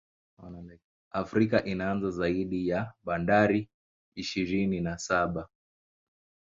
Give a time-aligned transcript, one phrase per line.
[1.13, 3.69] Afrika inazo zaidi ya Bandari
[4.15, 5.49] ishirini na saba